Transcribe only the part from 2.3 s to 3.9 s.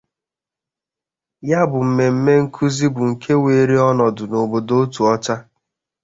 nkụzi bụ nke weere